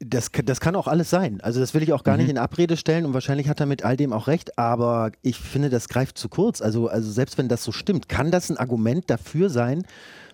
Das, 0.00 0.32
das 0.32 0.60
kann 0.60 0.74
auch 0.74 0.88
alles 0.88 1.10
sein. 1.10 1.40
Also 1.42 1.60
das 1.60 1.74
will 1.74 1.82
ich 1.82 1.92
auch 1.92 2.02
gar 2.02 2.14
mhm. 2.14 2.22
nicht 2.22 2.30
in 2.30 2.38
Abrede 2.38 2.76
stellen 2.76 3.04
und 3.04 3.14
wahrscheinlich 3.14 3.48
hat 3.48 3.60
er 3.60 3.66
mit 3.66 3.84
all 3.84 3.96
dem 3.96 4.12
auch 4.12 4.26
recht, 4.26 4.58
aber 4.58 5.12
ich 5.22 5.38
finde, 5.38 5.70
das 5.70 5.88
greift 5.88 6.18
zu 6.18 6.28
kurz. 6.28 6.60
Also, 6.60 6.88
also 6.88 7.10
selbst 7.10 7.38
wenn 7.38 7.48
das 7.48 7.62
so 7.62 7.70
stimmt, 7.70 8.08
kann 8.08 8.30
das 8.30 8.50
ein 8.50 8.56
Argument 8.56 9.08
dafür 9.08 9.48
sein, 9.48 9.84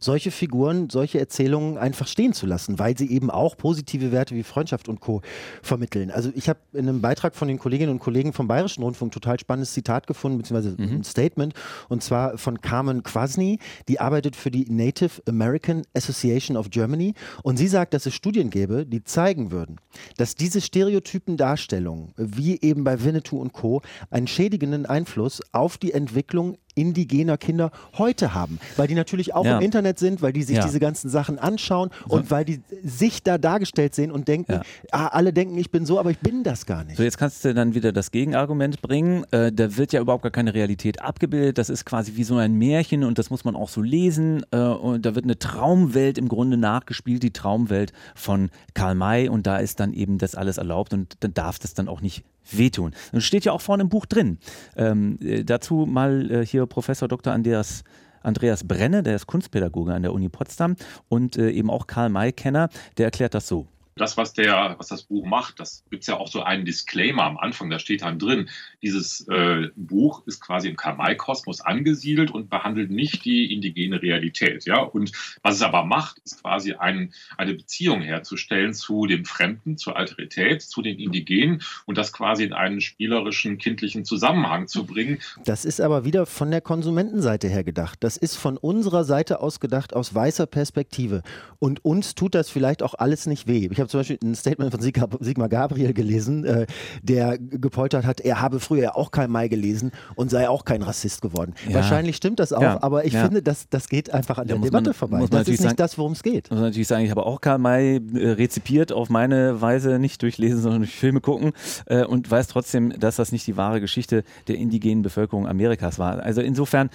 solche 0.03 0.31
Figuren, 0.31 0.91
solche 0.91 1.19
Erzählungen 1.19 1.79
einfach 1.79 2.07
stehen 2.07 2.33
zu 2.33 2.47
lassen, 2.47 2.79
weil 2.79 2.97
sie 2.97 3.11
eben 3.11 3.31
auch 3.31 3.57
positive 3.57 4.13
Werte 4.13 4.35
wie 4.35 4.43
Freundschaft 4.43 4.89
und 4.89 5.01
Co. 5.01 5.23
vermitteln. 5.63 6.11
Also 6.11 6.31
ich 6.35 6.49
habe 6.49 6.61
in 6.73 6.89
einem 6.89 7.01
Beitrag 7.01 7.35
von 7.35 7.49
den 7.49 7.59
Kolleginnen 7.59 7.91
und 7.91 7.99
Kollegen 7.99 8.33
vom 8.33 8.49
Bayerischen 8.49 8.83
Rundfunk 8.83 9.13
total 9.13 9.39
spannendes 9.39 9.73
Zitat 9.73 10.07
gefunden, 10.07 10.39
beziehungsweise 10.39 10.77
mhm. 10.81 10.97
ein 10.97 11.05
Statement, 11.05 11.55
und 11.89 12.03
zwar 12.03 12.39
von 12.39 12.61
Carmen 12.61 13.03
Kwasny, 13.03 13.59
die 13.89 14.01
arbeitet 14.01 14.37
für 14.37 14.51
die 14.51 14.71
Native 14.71 15.23
American 15.27 15.83
Association 15.95 16.57
of 16.57 16.71
Germany 16.71 17.15
und 17.43 17.57
sie 17.57 17.69
sagt, 17.69 17.95
dass 17.95 18.07
es 18.07 18.15
Studien 18.15 18.51
gäbe, 18.51 18.87
die 18.87 19.05
zeigen 19.05 19.51
würden, 19.51 19.77
dass 20.17 20.35
diese 20.35 20.61
stereotypen 20.61 21.37
Darstellungen, 21.37 22.13
wie 22.17 22.61
eben 22.61 22.85
bei 22.85 23.05
Winnetou 23.05 23.39
und 23.39 23.53
Co., 23.53 23.83
einen 24.11 24.27
schädigenden 24.27 24.87
Einfluss 24.87 25.41
auf 25.53 25.79
die 25.79 25.93
Entwicklung 25.93 26.59
indigener 26.75 27.37
Kinder 27.37 27.71
heute 27.99 28.35
haben, 28.35 28.59
weil 28.77 28.89
die 28.89 28.95
natürlich 28.95 29.35
auch 29.35 29.45
ja. 29.45 29.59
im 29.59 29.63
Internet 29.63 29.99
sind, 29.99 30.23
weil 30.23 30.33
die 30.33 30.43
sich 30.43 30.57
ja. 30.57 30.65
diese 30.65 30.81
ganzen 30.81 31.11
Sachen 31.11 31.39
anschauen 31.39 31.91
so. 32.09 32.17
und 32.17 32.31
weil 32.31 32.45
die 32.45 32.63
sich 32.83 33.23
da 33.23 33.39
dargestellt 33.39 33.95
sehen 33.95 34.11
und 34.11 34.29
denken, 34.29 34.53
ja. 34.53 34.63
ah, 34.91 35.09
alle 35.09 35.33
denken, 35.33 35.59
ich 35.59 35.71
bin 35.71 35.87
so, 35.87 35.99
aber 35.99 36.11
ich 36.11 36.19
bin 36.19 36.43
das 36.43 36.67
gar 36.67 36.85
nicht. 36.85 36.97
So, 36.97 37.03
jetzt 37.03 37.19
kannst 37.19 37.45
du 37.45 37.55
dann 37.55 37.75
wieder 37.75 37.93
das 37.93 38.11
Gegenargument 38.11 38.81
bringen. 38.83 39.25
Äh, 39.31 39.53
da 39.53 39.77
wird 39.77 39.93
ja 39.93 40.01
überhaupt 40.01 40.23
gar 40.23 40.33
keine 40.33 40.55
Realität 40.55 41.03
abgebildet. 41.03 41.59
Das 41.59 41.69
ist 41.69 41.85
quasi 41.85 42.17
wie 42.17 42.25
so 42.25 42.37
ein 42.37 42.55
Märchen 42.55 43.05
und 43.05 43.19
das 43.19 43.31
muss 43.31 43.45
man 43.45 43.57
auch 43.57 43.69
so 43.69 43.83
lesen. 43.83 44.45
Äh, 44.51 44.59
und 44.59 45.05
da 45.05 45.15
wird 45.15 45.25
eine 45.25 45.39
Traumwelt 45.39 46.19
im 46.19 46.29
Grunde 46.29 46.57
nachgespielt, 46.57 47.23
die 47.23 47.33
Traumwelt 47.33 47.93
von 48.15 48.51
Karl 48.75 48.95
May 48.95 49.29
und 49.29 49.47
da 49.47 49.59
ist 49.59 49.81
dann 49.81 49.93
eben 49.93 50.19
das 50.19 50.35
alles 50.35 50.59
erlaubt 50.59 50.93
und 50.93 51.17
dann 51.21 51.35
darf 51.35 51.59
das 51.59 51.75
dann 51.75 51.89
auch 51.89 52.01
nicht 52.01 52.25
wehtun. 52.51 52.93
Das 53.13 53.25
steht 53.25 53.45
ja 53.45 53.53
auch 53.53 53.61
vorne 53.61 53.83
im 53.83 53.89
Buch 53.89 54.07
drin. 54.07 54.39
Ähm, 54.77 55.19
äh, 55.23 55.45
dazu 55.45 55.87
mal 55.87 56.31
äh, 56.31 56.47
hier 56.47 56.67
Professor 56.67 57.09
Dr. 57.09 57.33
Andreas 57.33 57.85
Andreas 58.23 58.63
Brenne, 58.63 59.03
der 59.03 59.17
ist 59.17 59.27
Kunstpädagoge 59.27 59.93
an 59.93 60.03
der 60.03 60.13
Uni 60.13 60.29
Potsdam 60.29 60.77
und 61.09 61.37
äh, 61.37 61.51
eben 61.51 61.71
auch 61.71 61.89
Karl 61.89 62.09
May-Kenner, 62.09 62.69
der 62.97 63.07
erklärt 63.07 63.35
das 63.35 63.49
so 63.49 63.67
das, 63.97 64.17
was, 64.17 64.33
der, 64.33 64.77
was 64.79 64.89
das 64.89 65.03
Buch 65.03 65.27
macht, 65.27 65.61
das 65.61 65.85
gibt 65.91 66.03
es 66.03 66.07
ja 66.07 66.17
auch 66.17 66.29
so 66.29 66.43
einen 66.43 66.65
Disclaimer 66.65 67.25
am 67.25 67.37
Anfang, 67.37 67.71
da 67.71 67.79
steht 67.79 68.03
dann 68.03 68.19
drin, 68.19 68.49
dieses 68.81 69.27
äh, 69.29 69.69
Buch 69.77 70.27
ist 70.27 70.41
quasi 70.41 70.69
im 70.69 70.77
Kamai-Kosmos 70.77 71.61
angesiedelt 71.61 72.31
und 72.31 72.49
behandelt 72.49 72.91
nicht 72.91 73.25
die 73.25 73.53
indigene 73.53 74.01
Realität. 74.01 74.65
Ja? 74.65 74.81
Und 74.81 75.13
was 75.43 75.57
es 75.57 75.63
aber 75.63 75.85
macht, 75.85 76.19
ist 76.25 76.43
quasi 76.43 76.75
ein, 76.75 77.13
eine 77.37 77.55
Beziehung 77.55 78.01
herzustellen 78.01 78.73
zu 78.73 79.07
dem 79.07 79.25
Fremden, 79.25 79.77
zur 79.77 79.97
Alterität, 79.97 80.63
zu 80.63 80.81
den 80.81 80.99
Indigenen 80.99 81.63
und 81.87 81.99
das 81.99 82.13
quasi 82.13 82.45
in 82.45 82.53
einen 82.53 82.81
spielerischen, 82.81 83.59
kindlichen 83.59 84.05
Zusammenhang 84.05 84.69
zu 84.69 84.87
bringen. 84.87 85.19
Das 85.45 85.65
ist 85.65 85.81
aber 85.81 86.05
wieder 86.05 86.27
von 86.27 86.51
der 86.51 86.61
Konsumentenseite 86.61 87.49
her 87.49 87.65
gedacht. 87.65 87.99
Das 88.01 88.17
ist 88.17 88.37
von 88.37 88.57
unserer 88.57 89.05
Seite 89.05 89.41
aus 89.41 89.61
gedacht, 89.61 89.95
aus 89.95 90.15
weißer 90.15 90.47
Perspektive. 90.47 91.23
Und 91.59 91.85
uns 91.85 92.15
tut 92.15 92.35
das 92.35 92.49
vielleicht 92.49 92.83
auch 92.83 92.95
alles 92.95 93.27
nicht 93.27 93.47
weh. 93.47 93.69
Ich 93.71 93.79
habe 93.83 93.91
zum 93.91 94.01
Beispiel 94.01 94.19
ein 94.23 94.35
Statement 94.35 94.71
von 94.71 94.81
Sigmar 94.81 95.49
Gabriel 95.49 95.93
gelesen, 95.93 96.45
äh, 96.45 96.67
der 97.03 97.39
gepoltert 97.39 98.07
hat, 98.07 98.21
er 98.21 98.41
habe 98.41 98.61
früher 98.61 98.97
auch 98.97 99.11
Karl 99.11 99.29
May 99.29 99.49
gelesen 99.49 99.93
und 100.15 100.31
sei 100.31 100.49
auch 100.49 100.65
kein 100.65 100.83
Rassist 100.83 101.23
geworden. 101.23 101.55
Ja. 101.69 101.77
Wahrscheinlich 101.77 102.17
stimmt 102.17 102.39
das 102.39 102.53
auch, 102.53 102.63
ja. 102.63 102.83
aber 102.83 103.05
ich 103.05 103.13
ja. 103.13 103.25
finde, 103.25 103.43
das, 103.43 103.69
das 103.69 103.89
geht 103.89 104.13
einfach 104.13 104.39
an 104.39 104.47
der 104.47 104.59
Debatte 104.59 104.91
man, 104.91 104.95
vorbei. 104.95 105.27
Das 105.31 105.43
ist 105.43 105.49
nicht 105.49 105.63
sagen, 105.63 105.77
das, 105.77 105.99
worum 105.99 106.13
es 106.13 106.23
geht. 106.23 106.51
Muss 106.51 106.59
man 106.59 106.69
natürlich 106.69 106.89
sagen, 106.89 107.05
ich 107.05 107.11
habe 107.11 107.27
auch 107.27 107.41
Karl 107.41 107.59
May 107.59 108.01
äh, 108.15 108.31
rezipiert 108.31 108.93
auf 108.93 109.11
meine 109.11 109.61
Weise, 109.61 109.99
nicht 109.99 110.23
durchlesen, 110.23 110.61
sondern 110.61 110.83
durch 110.83 110.95
Filme 110.95 111.21
gucken 111.21 111.53
äh, 111.87 112.05
und 112.05 112.31
weiß 112.31 112.49
trotzdem, 112.49 112.99
dass 112.99 113.17
das 113.17 113.33
nicht 113.33 113.47
die 113.47 113.57
wahre 113.57 113.81
Geschichte 113.81 114.25
der 114.49 114.57
indigenen 114.57 115.03
Bevölkerung 115.03 115.47
Amerikas 115.47 115.99
war. 115.99 116.23
Also 116.23 116.41
insofern 116.41 116.91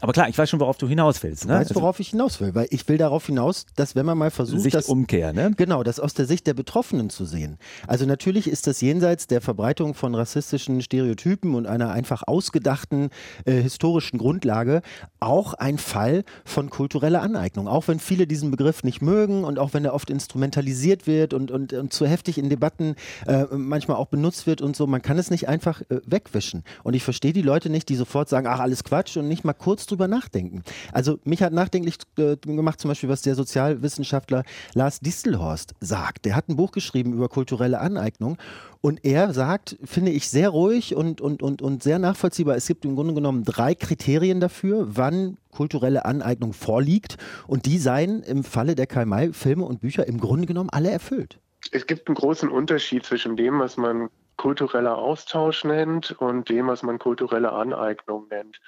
aber 0.00 0.12
klar, 0.12 0.28
ich 0.28 0.38
weiß 0.38 0.48
schon, 0.48 0.60
worauf 0.60 0.78
du 0.78 0.86
hinaus 0.86 1.22
willst. 1.22 1.46
Ne? 1.46 1.54
Du 1.54 1.60
weißt, 1.60 1.74
worauf 1.74 1.98
ich 1.98 2.10
hinaus 2.10 2.40
will, 2.40 2.54
weil 2.54 2.68
ich 2.70 2.88
will 2.88 2.98
darauf 2.98 3.26
hinaus, 3.26 3.66
dass 3.74 3.96
wenn 3.96 4.06
man 4.06 4.16
mal 4.16 4.30
versucht, 4.30 4.62
Sicht 4.62 4.74
das 4.74 4.86
Umkehr, 4.86 5.32
ne? 5.32 5.50
Genau, 5.56 5.82
das 5.82 5.98
aus 5.98 6.14
der 6.14 6.26
Sicht 6.26 6.46
der 6.46 6.54
Betroffenen 6.54 7.10
zu 7.10 7.24
sehen. 7.24 7.58
Also 7.86 8.06
natürlich 8.06 8.48
ist 8.48 8.68
das 8.68 8.80
jenseits 8.80 9.26
der 9.26 9.40
Verbreitung 9.40 9.94
von 9.94 10.14
rassistischen 10.14 10.80
Stereotypen 10.82 11.54
und 11.54 11.66
einer 11.66 11.90
einfach 11.90 12.22
ausgedachten 12.26 13.10
äh, 13.44 13.60
historischen 13.60 14.18
Grundlage 14.18 14.82
auch 15.18 15.54
ein 15.54 15.78
Fall 15.78 16.22
von 16.44 16.70
kultureller 16.70 17.22
Aneignung. 17.22 17.66
Auch 17.66 17.88
wenn 17.88 17.98
viele 17.98 18.28
diesen 18.28 18.52
Begriff 18.52 18.84
nicht 18.84 19.02
mögen 19.02 19.42
und 19.42 19.58
auch 19.58 19.74
wenn 19.74 19.84
er 19.84 19.94
oft 19.94 20.10
instrumentalisiert 20.10 21.08
wird 21.08 21.34
und, 21.34 21.50
und, 21.50 21.72
und 21.72 21.92
zu 21.92 22.06
heftig 22.06 22.38
in 22.38 22.48
Debatten 22.48 22.94
äh, 23.26 23.46
manchmal 23.50 23.96
auch 23.96 24.06
benutzt 24.06 24.46
wird 24.46 24.62
und 24.62 24.76
so, 24.76 24.86
man 24.86 25.02
kann 25.02 25.18
es 25.18 25.30
nicht 25.30 25.48
einfach 25.48 25.80
äh, 25.82 26.00
wegwischen. 26.06 26.62
Und 26.84 26.94
ich 26.94 27.02
verstehe 27.02 27.32
die 27.32 27.42
Leute 27.42 27.68
nicht, 27.68 27.88
die 27.88 27.96
sofort 27.96 28.28
sagen, 28.28 28.46
ach 28.46 28.60
alles 28.60 28.84
Quatsch 28.84 29.16
und 29.16 29.26
nicht 29.26 29.44
mal 29.44 29.54
kurz 29.54 29.87
drüber 29.90 30.08
nachdenken. 30.08 30.62
Also 30.92 31.18
mich 31.24 31.42
hat 31.42 31.52
nachdenklich 31.52 31.96
äh, 32.18 32.36
gemacht 32.36 32.80
zum 32.80 32.90
Beispiel, 32.90 33.08
was 33.08 33.22
der 33.22 33.34
Sozialwissenschaftler 33.34 34.44
Lars 34.74 35.00
Distelhorst 35.00 35.74
sagt. 35.80 36.24
Der 36.24 36.36
hat 36.36 36.48
ein 36.48 36.56
Buch 36.56 36.72
geschrieben 36.72 37.12
über 37.12 37.28
kulturelle 37.28 37.80
Aneignung 37.80 38.38
und 38.80 39.04
er 39.04 39.32
sagt, 39.32 39.76
finde 39.84 40.12
ich 40.12 40.28
sehr 40.28 40.50
ruhig 40.50 40.94
und, 40.94 41.20
und, 41.20 41.42
und, 41.42 41.62
und 41.62 41.82
sehr 41.82 41.98
nachvollziehbar, 41.98 42.56
es 42.56 42.66
gibt 42.66 42.84
im 42.84 42.94
Grunde 42.94 43.14
genommen 43.14 43.44
drei 43.44 43.74
Kriterien 43.74 44.40
dafür, 44.40 44.96
wann 44.96 45.38
kulturelle 45.50 46.04
Aneignung 46.04 46.52
vorliegt 46.52 47.16
und 47.46 47.66
die 47.66 47.78
seien 47.78 48.22
im 48.22 48.44
Falle 48.44 48.74
der 48.74 48.86
Karl-May-Filme 48.86 49.64
und 49.64 49.80
Bücher 49.80 50.06
im 50.06 50.20
Grunde 50.20 50.46
genommen 50.46 50.70
alle 50.70 50.90
erfüllt. 50.90 51.38
Es 51.72 51.86
gibt 51.86 52.08
einen 52.08 52.14
großen 52.14 52.48
Unterschied 52.48 53.04
zwischen 53.04 53.36
dem, 53.36 53.58
was 53.58 53.76
man 53.76 54.08
kultureller 54.36 54.96
Austausch 54.96 55.64
nennt 55.64 56.12
und 56.12 56.48
dem, 56.48 56.68
was 56.68 56.82
man 56.82 56.98
kulturelle 56.98 57.52
Aneignung 57.52 58.28
nennt. 58.30 58.60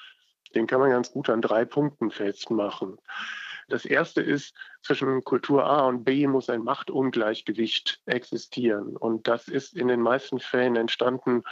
Den 0.54 0.66
kann 0.66 0.80
man 0.80 0.90
ganz 0.90 1.12
gut 1.12 1.30
an 1.30 1.42
drei 1.42 1.64
Punkten 1.64 2.11
festmachen. 2.11 2.99
Das 3.69 3.85
erste 3.85 4.21
ist, 4.21 4.54
zwischen 4.83 5.23
Kultur 5.23 5.64
A 5.64 5.87
und 5.87 6.04
B 6.04 6.26
muss 6.26 6.50
ein 6.50 6.64
Machtungleichgewicht 6.64 8.00
existieren. 8.07 8.97
Und 8.97 9.28
das 9.28 9.47
ist 9.47 9.76
in 9.76 9.88
den 9.88 10.00
meisten 10.00 10.40
Fällen 10.40 10.75
entstanden 10.75 11.45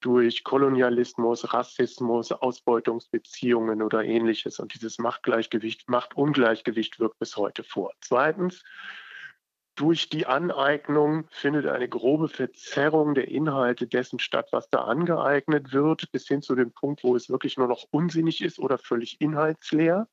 durch 0.00 0.44
Kolonialismus, 0.44 1.54
Rassismus, 1.54 2.30
Ausbeutungsbeziehungen 2.32 3.80
oder 3.80 4.04
ähnliches. 4.04 4.58
Und 4.58 4.74
dieses 4.74 4.98
Machtgleichgewicht, 4.98 5.88
Machtungleichgewicht 5.88 7.00
wirkt 7.00 7.18
bis 7.18 7.38
heute 7.38 7.64
vor. 7.64 7.92
Zweitens, 8.00 8.62
durch 9.76 10.08
die 10.08 10.26
Aneignung 10.26 11.26
findet 11.30 11.66
eine 11.66 11.88
grobe 11.88 12.28
Verzerrung 12.28 13.14
der 13.14 13.28
Inhalte 13.28 13.86
dessen 13.86 14.18
statt, 14.18 14.48
was 14.52 14.70
da 14.70 14.84
angeeignet 14.84 15.72
wird, 15.72 16.10
bis 16.12 16.28
hin 16.28 16.42
zu 16.42 16.54
dem 16.54 16.72
Punkt, 16.72 17.02
wo 17.02 17.16
es 17.16 17.28
wirklich 17.28 17.56
nur 17.56 17.68
noch 17.68 17.84
unsinnig 17.90 18.42
ist 18.42 18.58
oder 18.58 18.78
völlig 18.78 19.20
inhaltsleer. 19.20 20.08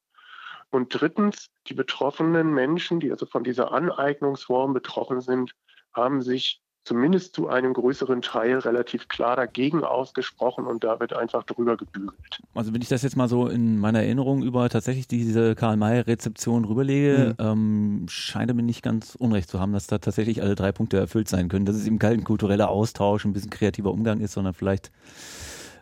Und 0.71 0.99
drittens, 0.99 1.49
die 1.67 1.73
betroffenen 1.73 2.53
Menschen, 2.53 2.99
die 2.99 3.11
also 3.11 3.25
von 3.25 3.43
dieser 3.43 3.71
Aneignungsform 3.71 4.73
betroffen 4.73 5.21
sind, 5.21 5.53
haben 5.93 6.21
sich 6.21 6.61
zumindest 6.83 7.35
zu 7.35 7.47
einem 7.47 7.73
größeren 7.73 8.21
Teil 8.21 8.57
relativ 8.59 9.07
klar 9.07 9.35
dagegen 9.35 9.83
ausgesprochen 9.83 10.65
und 10.65 10.83
da 10.83 10.99
wird 10.99 11.13
einfach 11.13 11.43
drüber 11.43 11.77
gebügelt. 11.77 12.41
Also 12.55 12.73
wenn 12.73 12.81
ich 12.81 12.89
das 12.89 13.03
jetzt 13.03 13.15
mal 13.15 13.27
so 13.27 13.47
in 13.47 13.77
meiner 13.77 13.99
Erinnerung 13.99 14.41
über 14.41 14.67
tatsächlich 14.69 15.07
diese 15.07 15.55
Karl-May-Rezeption 15.55 16.65
rüberlege, 16.65 17.35
mhm. 17.39 17.45
ähm, 17.45 18.05
scheint 18.09 18.53
mir 18.53 18.63
nicht 18.63 18.81
ganz 18.81 19.15
unrecht 19.15 19.49
zu 19.49 19.59
haben, 19.59 19.73
dass 19.73 19.87
da 19.87 19.99
tatsächlich 19.99 20.41
alle 20.41 20.55
drei 20.55 20.71
Punkte 20.71 20.97
erfüllt 20.97 21.29
sein 21.29 21.47
können, 21.47 21.65
dass 21.65 21.75
es 21.75 21.85
eben 21.85 21.99
kein 21.99 22.23
kultureller 22.23 22.69
Austausch, 22.69 23.25
ein 23.25 23.33
bisschen 23.33 23.51
kreativer 23.51 23.91
Umgang 23.91 24.19
ist, 24.19 24.33
sondern 24.33 24.53
vielleicht 24.53 24.91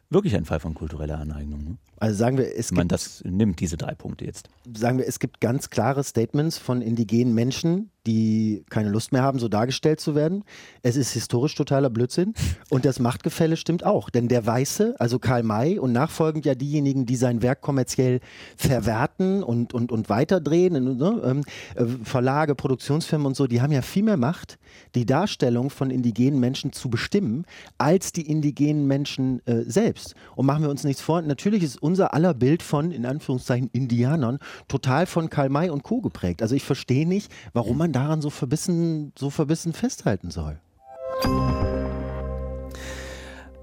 wirklich 0.10 0.36
ein 0.36 0.46
Fall 0.46 0.60
von 0.60 0.74
kultureller 0.74 1.20
Aneignung. 1.20 1.64
Ne? 1.64 1.78
Also 1.98 2.18
sagen 2.18 2.38
wir, 2.38 2.56
es 2.56 2.72
Man 2.72 2.88
das 2.88 3.24
nimmt 3.26 3.60
diese 3.60 3.78
drei 3.78 3.94
Punkte 3.94 4.26
jetzt. 4.26 4.50
Sagen 4.74 4.98
wir, 4.98 5.08
es 5.08 5.20
gibt 5.20 5.40
ganz 5.42 5.70
klare 5.70 6.04
Statements 6.04 6.58
von 6.58 6.82
indigenen 6.82 7.34
Menschen, 7.34 7.92
die 8.10 8.64
keine 8.70 8.90
Lust 8.90 9.12
mehr 9.12 9.22
haben, 9.22 9.38
so 9.38 9.48
dargestellt 9.48 10.00
zu 10.00 10.16
werden. 10.16 10.44
Es 10.82 10.96
ist 10.96 11.14
historisch 11.14 11.54
totaler 11.54 11.92
Blödsinn 11.92 12.34
und 12.70 12.86
das 12.86 13.00
Machtgefälle 13.00 13.56
stimmt 13.56 13.86
auch, 13.86 14.10
denn 14.10 14.28
der 14.28 14.46
Weiße, 14.46 14.96
also 14.98 15.20
Karl 15.20 15.44
May 15.44 15.78
und 15.78 15.92
nachfolgend 15.92 16.46
ja 16.46 16.56
diejenigen, 16.56 17.06
die 17.06 17.16
sein 17.16 17.44
Werk 17.44 17.62
kommerziell 17.62 18.20
verwerten 18.58 19.44
und, 19.44 19.74
und, 19.74 19.92
und 19.92 20.10
weiterdrehen, 20.10 20.98
ne, 20.98 21.22
ähm, 21.24 21.44
äh, 21.76 21.86
Verlage, 22.04 22.56
Produktionsfirmen 22.56 23.28
und 23.28 23.36
so, 23.36 23.46
die 23.46 23.62
haben 23.62 23.72
ja 23.72 23.84
viel 23.84 24.04
mehr 24.04 24.18
Macht, 24.18 24.58
die 24.96 25.06
Darstellung 25.06 25.70
von 25.70 25.92
indigenen 25.92 26.40
Menschen 26.40 26.74
zu 26.74 26.90
bestimmen, 26.90 27.46
als 27.78 28.12
die 28.12 28.28
indigenen 28.28 28.88
Menschen 28.88 29.46
äh, 29.46 29.64
selbst. 29.68 30.16
Und 30.36 30.48
machen 30.48 30.64
wir 30.64 30.70
uns 30.70 30.84
nichts 30.84 31.02
vor, 31.02 31.22
natürlich 31.22 31.62
ist 31.62 31.82
unser 31.82 32.14
aller 32.14 32.34
Bild 32.34 32.64
von, 32.64 32.92
in 32.92 33.06
Anführungszeichen, 33.06 33.70
Indianern 33.72 34.40
total 34.68 35.06
von 35.06 35.30
Karl 35.30 35.50
May 35.50 35.70
und 35.70 35.84
Co. 35.84 36.02
geprägt. 36.02 36.42
Also 36.42 36.56
ich 36.56 36.64
verstehe 36.64 37.08
nicht, 37.08 37.32
warum 37.54 37.78
man 37.78 37.92
daran 38.00 38.22
so 38.22 38.30
verbissen, 38.30 39.12
so 39.18 39.30
verbissen 39.30 39.74
festhalten 39.74 40.32
soll. 40.32 40.60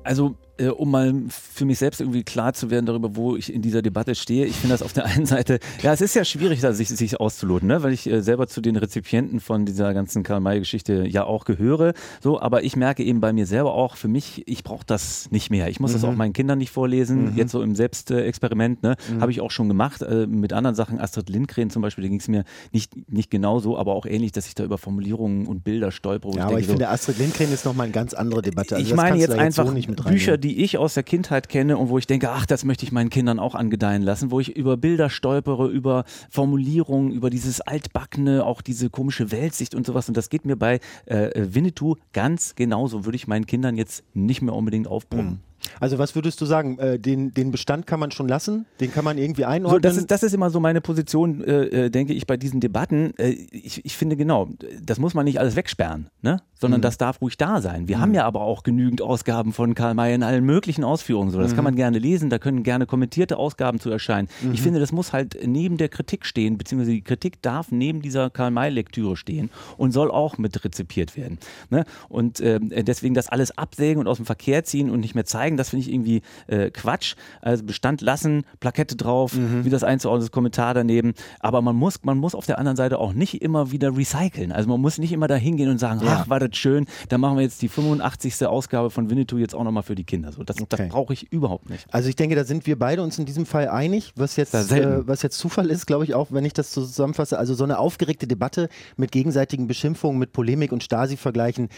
Also 0.04 0.36
äh, 0.58 0.68
um 0.68 0.90
mal 0.90 1.14
für 1.28 1.64
mich 1.64 1.78
selbst 1.78 2.00
irgendwie 2.00 2.22
klar 2.22 2.52
zu 2.52 2.70
werden 2.70 2.86
darüber, 2.86 3.16
wo 3.16 3.36
ich 3.36 3.52
in 3.52 3.62
dieser 3.62 3.82
Debatte 3.82 4.14
stehe. 4.14 4.46
Ich 4.46 4.56
finde 4.56 4.74
das 4.74 4.82
auf 4.82 4.92
der 4.92 5.04
einen 5.04 5.26
Seite, 5.26 5.58
ja, 5.82 5.92
es 5.92 6.00
ist 6.00 6.14
ja 6.14 6.24
schwierig, 6.24 6.60
da 6.60 6.72
sich, 6.72 6.88
sich 6.88 7.20
auszuloten, 7.20 7.68
ne? 7.68 7.82
weil 7.82 7.92
ich 7.92 8.08
äh, 8.10 8.22
selber 8.22 8.46
zu 8.46 8.60
den 8.60 8.76
Rezipienten 8.76 9.40
von 9.40 9.66
dieser 9.66 9.94
ganzen 9.94 10.22
Karl-May-Geschichte 10.22 11.06
ja 11.06 11.24
auch 11.24 11.44
gehöre. 11.44 11.94
So, 12.20 12.40
aber 12.40 12.64
ich 12.64 12.76
merke 12.76 13.02
eben 13.02 13.20
bei 13.20 13.32
mir 13.32 13.46
selber 13.46 13.74
auch, 13.74 13.96
für 13.96 14.08
mich, 14.08 14.42
ich 14.46 14.64
brauche 14.64 14.84
das 14.86 15.30
nicht 15.30 15.50
mehr. 15.50 15.68
Ich 15.68 15.80
muss 15.80 15.90
mhm. 15.90 15.94
das 15.94 16.04
auch 16.04 16.14
meinen 16.14 16.32
Kindern 16.32 16.58
nicht 16.58 16.70
vorlesen. 16.70 17.32
Mhm. 17.32 17.36
Jetzt 17.36 17.52
so 17.52 17.62
im 17.62 17.74
Selbstexperiment, 17.74 18.82
ne, 18.82 18.96
mhm. 19.10 19.20
habe 19.20 19.30
ich 19.30 19.40
auch 19.40 19.50
schon 19.50 19.68
gemacht. 19.68 20.02
Äh, 20.02 20.26
mit 20.26 20.52
anderen 20.52 20.74
Sachen, 20.74 21.00
Astrid 21.00 21.28
Lindgren 21.28 21.70
zum 21.70 21.82
Beispiel, 21.82 22.02
da 22.02 22.08
ging 22.08 22.20
es 22.20 22.28
mir 22.28 22.44
nicht, 22.72 23.10
nicht 23.10 23.30
genauso, 23.30 23.78
aber 23.78 23.94
auch 23.94 24.06
ähnlich, 24.06 24.32
dass 24.32 24.46
ich 24.46 24.54
da 24.54 24.64
über 24.64 24.78
Formulierungen 24.78 25.46
und 25.46 25.64
Bilder 25.64 25.90
stolpere. 25.90 26.36
Ja, 26.36 26.44
aber 26.44 26.50
denke, 26.50 26.60
ich 26.62 26.66
finde, 26.68 26.88
Astrid 26.88 27.18
Lindgren 27.18 27.52
ist 27.52 27.64
nochmal 27.64 27.84
eine 27.84 27.92
ganz 27.92 28.14
andere 28.14 28.42
Debatte. 28.42 28.76
Also 28.76 28.86
ich 28.86 28.94
meine 28.94 29.18
jetzt 29.18 29.34
einfach 29.34 29.66
so 29.66 30.02
Bücher, 30.04 30.38
die 30.38 30.45
ich 30.54 30.78
aus 30.78 30.94
der 30.94 31.02
Kindheit 31.02 31.48
kenne 31.48 31.76
und 31.76 31.88
wo 31.88 31.98
ich 31.98 32.06
denke, 32.06 32.30
ach, 32.30 32.46
das 32.46 32.64
möchte 32.64 32.84
ich 32.84 32.92
meinen 32.92 33.10
Kindern 33.10 33.38
auch 33.38 33.54
angedeihen 33.54 34.02
lassen, 34.02 34.30
wo 34.30 34.40
ich 34.40 34.56
über 34.56 34.76
Bilder 34.76 35.10
stolpere, 35.10 35.68
über 35.68 36.04
Formulierungen, 36.30 37.12
über 37.12 37.30
dieses 37.30 37.60
altbackene, 37.60 38.44
auch 38.44 38.62
diese 38.62 38.90
komische 38.90 39.30
Weltsicht 39.30 39.74
und 39.74 39.86
sowas. 39.86 40.08
Und 40.08 40.16
das 40.16 40.28
geht 40.28 40.44
mir 40.44 40.56
bei 40.56 40.80
äh, 41.06 41.30
Winnetou 41.34 41.96
ganz 42.12 42.54
genauso, 42.54 43.04
würde 43.04 43.16
ich 43.16 43.26
meinen 43.26 43.46
Kindern 43.46 43.76
jetzt 43.76 44.04
nicht 44.14 44.42
mehr 44.42 44.54
unbedingt 44.54 44.88
aufbrummen. 44.88 45.40
Also 45.80 45.98
was 45.98 46.14
würdest 46.14 46.40
du 46.40 46.46
sagen? 46.46 46.78
Äh, 46.78 46.98
den, 46.98 47.34
den 47.34 47.50
Bestand 47.50 47.86
kann 47.86 48.00
man 48.00 48.10
schon 48.10 48.28
lassen? 48.28 48.66
Den 48.80 48.92
kann 48.92 49.04
man 49.04 49.18
irgendwie 49.18 49.44
einordnen? 49.44 49.76
So, 49.76 49.78
das, 49.80 49.96
ist, 49.96 50.10
das 50.10 50.22
ist 50.22 50.34
immer 50.34 50.50
so 50.50 50.60
meine 50.60 50.80
Position, 50.80 51.42
äh, 51.42 51.86
äh, 51.86 51.90
denke 51.90 52.12
ich, 52.12 52.26
bei 52.26 52.36
diesen 52.36 52.60
Debatten. 52.60 53.14
Äh, 53.18 53.30
ich, 53.50 53.84
ich 53.84 53.96
finde 53.96 54.16
genau, 54.16 54.48
das 54.82 54.98
muss 54.98 55.14
man 55.14 55.24
nicht 55.24 55.38
alles 55.38 55.56
wegsperren, 55.56 56.08
ne? 56.22 56.40
sondern 56.58 56.80
mhm. 56.80 56.82
das 56.82 56.98
darf 56.98 57.20
ruhig 57.20 57.36
da 57.36 57.60
sein. 57.60 57.88
Wir 57.88 57.98
mhm. 57.98 58.00
haben 58.00 58.14
ja 58.14 58.24
aber 58.24 58.40
auch 58.40 58.62
genügend 58.62 59.02
Ausgaben 59.02 59.52
von 59.52 59.74
Karl 59.74 59.94
May 59.94 60.14
in 60.14 60.22
allen 60.22 60.44
möglichen 60.44 60.84
Ausführungen. 60.84 61.30
So, 61.30 61.38
das 61.38 61.52
mhm. 61.52 61.56
kann 61.56 61.64
man 61.64 61.76
gerne 61.76 61.98
lesen, 61.98 62.30
da 62.30 62.38
können 62.38 62.62
gerne 62.62 62.86
kommentierte 62.86 63.36
Ausgaben 63.36 63.78
zu 63.80 63.90
erscheinen. 63.90 64.28
Ich 64.40 64.60
mhm. 64.60 64.64
finde, 64.64 64.80
das 64.80 64.92
muss 64.92 65.12
halt 65.12 65.38
neben 65.44 65.76
der 65.76 65.88
Kritik 65.88 66.24
stehen, 66.24 66.56
beziehungsweise 66.56 66.92
die 66.92 67.02
Kritik 67.02 67.42
darf 67.42 67.70
neben 67.70 68.00
dieser 68.00 68.30
Karl 68.30 68.50
May-Lektüre 68.50 69.16
stehen 69.16 69.50
und 69.76 69.92
soll 69.92 70.10
auch 70.10 70.38
mit 70.38 70.64
rezipiert 70.64 71.16
werden. 71.16 71.38
Ne? 71.70 71.84
Und 72.08 72.40
äh, 72.40 72.58
deswegen 72.82 73.14
das 73.14 73.28
alles 73.28 73.56
absägen 73.58 74.00
und 74.00 74.08
aus 74.08 74.16
dem 74.16 74.26
Verkehr 74.26 74.64
ziehen 74.64 74.90
und 74.90 75.00
nicht 75.00 75.14
mehr 75.14 75.26
zeigen, 75.26 75.45
das 75.56 75.70
finde 75.70 75.86
ich 75.86 75.92
irgendwie 75.92 76.22
äh, 76.46 76.70
Quatsch. 76.70 77.14
Also 77.42 77.64
Bestand 77.64 78.00
lassen, 78.00 78.44
Plakette 78.60 78.96
drauf, 78.96 79.34
mhm. 79.34 79.64
wie 79.64 79.70
das 79.70 79.84
einzuordnen, 79.84 80.30
Kommentar 80.30 80.74
daneben. 80.74 81.14
Aber 81.40 81.62
man 81.62 81.76
muss, 81.76 82.02
man 82.02 82.18
muss 82.18 82.34
auf 82.34 82.46
der 82.46 82.58
anderen 82.58 82.76
Seite 82.76 82.98
auch 82.98 83.12
nicht 83.12 83.42
immer 83.42 83.70
wieder 83.70 83.96
recyceln. 83.96 84.52
Also 84.52 84.68
man 84.68 84.80
muss 84.80 84.98
nicht 84.98 85.12
immer 85.12 85.28
da 85.28 85.36
hingehen 85.36 85.70
und 85.70 85.78
sagen, 85.78 86.00
ja. 86.04 86.22
ach, 86.22 86.28
war 86.28 86.40
das 86.40 86.56
schön, 86.56 86.86
da 87.08 87.18
machen 87.18 87.36
wir 87.36 87.42
jetzt 87.42 87.62
die 87.62 87.68
85. 87.68 88.46
Ausgabe 88.46 88.90
von 88.90 89.10
Winnetou 89.10 89.38
jetzt 89.38 89.54
auch 89.54 89.64
nochmal 89.64 89.82
für 89.82 89.94
die 89.94 90.04
Kinder. 90.04 90.32
So, 90.32 90.42
das, 90.42 90.60
okay. 90.60 90.76
das 90.76 90.88
brauche 90.88 91.12
ich 91.12 91.30
überhaupt 91.32 91.70
nicht. 91.70 91.86
Also 91.90 92.08
ich 92.08 92.16
denke, 92.16 92.34
da 92.34 92.44
sind 92.44 92.66
wir 92.66 92.78
beide 92.78 93.02
uns 93.02 93.18
in 93.18 93.26
diesem 93.26 93.46
Fall 93.46 93.68
einig, 93.68 94.12
was 94.16 94.36
jetzt, 94.36 94.54
äh, 94.54 95.06
was 95.06 95.22
jetzt 95.22 95.38
Zufall 95.38 95.70
ist, 95.70 95.86
glaube 95.86 96.04
ich 96.04 96.14
auch, 96.14 96.28
wenn 96.30 96.44
ich 96.44 96.52
das 96.52 96.70
zusammenfasse. 96.70 97.38
Also 97.38 97.54
so 97.54 97.64
eine 97.64 97.78
aufgeregte 97.78 98.26
Debatte 98.26 98.68
mit 98.96 99.12
gegenseitigen 99.12 99.66
Beschimpfungen, 99.66 100.18
mit 100.18 100.32
Polemik 100.32 100.72
und 100.72 100.82
Stasi-Vergleichen, 100.82 101.68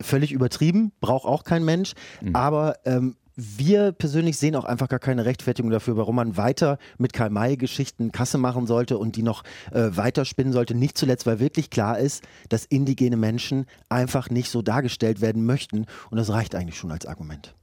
völlig 0.00 0.32
übertrieben, 0.32 0.92
braucht 1.00 1.26
auch 1.26 1.44
kein 1.44 1.64
Mensch. 1.64 1.94
Mhm. 2.20 2.34
Aber 2.34 2.76
ähm, 2.84 3.16
wir 3.40 3.92
persönlich 3.92 4.36
sehen 4.36 4.56
auch 4.56 4.64
einfach 4.64 4.88
gar 4.88 4.98
keine 4.98 5.24
Rechtfertigung 5.24 5.70
dafür, 5.70 5.96
warum 5.96 6.16
man 6.16 6.36
weiter 6.36 6.76
mit 6.98 7.12
Karl-May-Geschichten 7.12 8.10
Kasse 8.10 8.36
machen 8.36 8.66
sollte 8.66 8.98
und 8.98 9.14
die 9.14 9.22
noch 9.22 9.44
äh, 9.70 9.90
weiter 9.90 10.24
spinnen 10.24 10.52
sollte. 10.52 10.74
Nicht 10.74 10.98
zuletzt, 10.98 11.24
weil 11.24 11.38
wirklich 11.38 11.70
klar 11.70 12.00
ist, 12.00 12.24
dass 12.48 12.64
indigene 12.64 13.16
Menschen 13.16 13.66
einfach 13.88 14.28
nicht 14.28 14.50
so 14.50 14.60
dargestellt 14.60 15.20
werden 15.20 15.46
möchten. 15.46 15.86
Und 16.10 16.18
das 16.18 16.30
reicht 16.30 16.56
eigentlich 16.56 16.76
schon 16.76 16.90
als 16.90 17.06
Argument. 17.06 17.54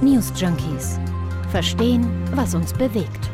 News 0.00 0.32
Junkies. 0.36 0.98
Verstehen, 1.50 2.08
was 2.34 2.54
uns 2.54 2.72
bewegt. 2.72 3.33